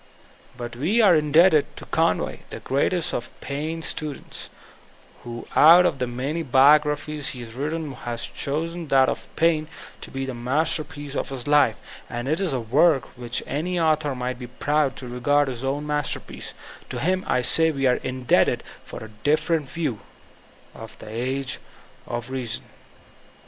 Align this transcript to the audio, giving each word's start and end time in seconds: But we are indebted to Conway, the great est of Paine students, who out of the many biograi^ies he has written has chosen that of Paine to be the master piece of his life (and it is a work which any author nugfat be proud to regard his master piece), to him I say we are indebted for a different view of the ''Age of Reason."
But 0.57 0.75
we 0.75 0.99
are 0.99 1.13
indebted 1.13 1.77
to 1.77 1.85
Conway, 1.85 2.39
the 2.49 2.59
great 2.59 2.91
est 2.91 3.13
of 3.15 3.29
Paine 3.39 3.83
students, 3.83 4.49
who 5.23 5.45
out 5.55 5.85
of 5.85 5.99
the 5.99 6.07
many 6.07 6.43
biograi^ies 6.43 7.27
he 7.33 7.41
has 7.41 7.53
written 7.53 7.91
has 7.93 8.25
chosen 8.25 8.87
that 8.87 9.09
of 9.09 9.27
Paine 9.35 9.67
to 10.01 10.09
be 10.09 10.25
the 10.25 10.33
master 10.33 10.83
piece 10.83 11.15
of 11.15 11.29
his 11.29 11.45
life 11.45 11.75
(and 12.09 12.27
it 12.27 12.39
is 12.41 12.51
a 12.51 12.59
work 12.59 13.15
which 13.15 13.43
any 13.45 13.79
author 13.79 14.15
nugfat 14.15 14.39
be 14.39 14.47
proud 14.47 14.95
to 14.95 15.07
regard 15.07 15.47
his 15.47 15.61
master 15.61 16.19
piece), 16.19 16.55
to 16.89 16.97
him 16.97 17.23
I 17.27 17.43
say 17.43 17.69
we 17.69 17.85
are 17.85 17.97
indebted 17.97 18.63
for 18.83 19.03
a 19.03 19.09
different 19.23 19.69
view 19.69 19.99
of 20.73 20.97
the 20.97 21.05
''Age 21.05 21.57
of 22.07 22.31
Reason." 22.31 22.63